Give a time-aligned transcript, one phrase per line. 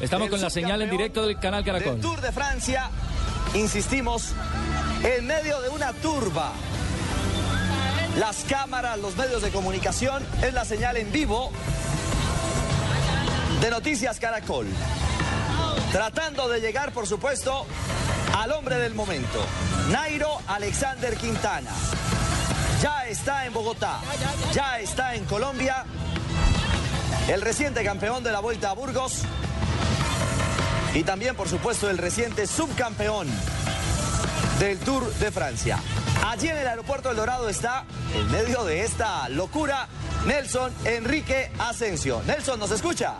[0.00, 1.92] Estamos con la señal en directo del canal Caracol.
[1.94, 2.90] Del Tour de Francia,
[3.54, 4.32] insistimos,
[5.02, 6.52] en medio de una turba.
[8.18, 11.50] Las cámaras, los medios de comunicación, es la señal en vivo
[13.62, 14.66] de Noticias Caracol.
[15.92, 17.66] Tratando de llegar, por supuesto,
[18.36, 19.42] al hombre del momento,
[19.90, 21.70] Nairo Alexander Quintana.
[22.82, 24.00] Ya está en Bogotá,
[24.52, 25.86] ya está en Colombia,
[27.28, 29.22] el reciente campeón de la Vuelta a Burgos
[30.96, 33.28] y también, por supuesto, el reciente subcampeón
[34.58, 35.78] del Tour de Francia.
[36.24, 37.84] Allí en el aeropuerto del Dorado está,
[38.14, 39.88] en medio de esta locura,
[40.26, 42.22] Nelson Enrique Asensio.
[42.26, 43.16] Nelson, ¿nos escucha?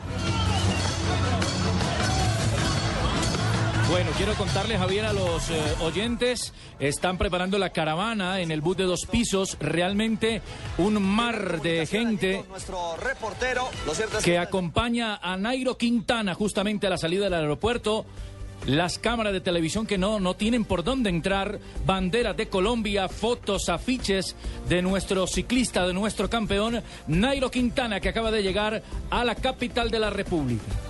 [3.88, 8.77] Bueno, quiero contarle, Javier, a los eh, oyentes, están preparando la caravana en el bus
[8.77, 10.42] de dos pisos, realmente
[10.78, 12.44] un mar de gente
[14.24, 18.04] que acompaña a Nairo Quintana justamente a la salida del aeropuerto.
[18.66, 23.68] Las cámaras de televisión que no, no tienen por dónde entrar, banderas de Colombia, fotos,
[23.68, 24.34] afiches
[24.68, 29.91] de nuestro ciclista, de nuestro campeón, Nairo Quintana, que acaba de llegar a la capital
[29.91, 30.86] de la República.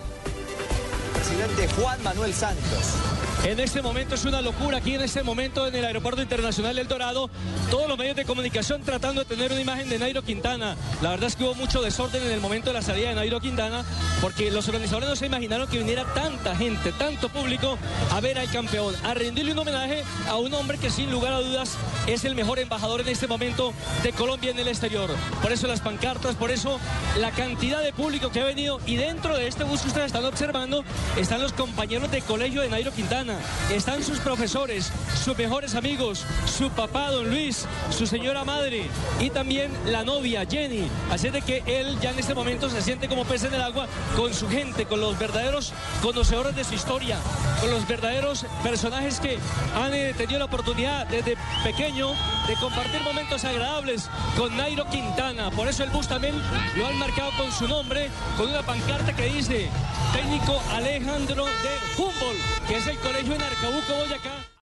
[1.27, 3.16] Presidente Juan Manuel Santos.
[3.47, 6.89] En este momento es una locura aquí en este momento en el Aeropuerto Internacional El
[6.89, 7.31] Dorado.
[7.71, 10.75] Todos los medios de comunicación tratando de tener una imagen de Nairo Quintana.
[11.01, 13.39] La verdad es que hubo mucho desorden en el momento de la salida de Nairo
[13.39, 13.85] Quintana
[14.21, 17.79] porque los organizadores no se imaginaron que viniera tanta gente, tanto público
[18.11, 21.41] a ver al campeón, a rendirle un homenaje a un hombre que sin lugar a
[21.41, 21.77] dudas
[22.09, 25.09] es el mejor embajador en este momento de Colombia en el exterior.
[25.41, 26.81] Por eso las pancartas, por eso
[27.21, 30.25] la cantidad de público que ha venido y dentro de este bus que ustedes están
[30.25, 30.85] observando
[31.17, 33.36] están los compañeros de colegio de Nairo Quintana,
[33.71, 34.93] están sus profesores,
[35.23, 38.87] sus mejores amigos, su papá Don Luis, su señora madre
[39.21, 40.89] y también la novia Jenny.
[41.11, 43.87] Así de que él ya en este momento se siente como pez en el agua
[44.17, 47.19] con su gente, con los verdaderos conocedores de su historia,
[47.61, 49.39] con los verdaderos personajes que
[49.75, 52.13] han eh, tenido la oportunidad desde pequeño
[52.47, 55.51] de compartir momentos agradables con Nairo Quintana.
[55.51, 56.35] Por eso el bus también
[56.77, 59.69] lo han marcado con su nombre, con una pancarta que dice
[60.13, 64.56] técnico Alejandro de Humboldt, que es el colegio en Arcabuco, Boyacá.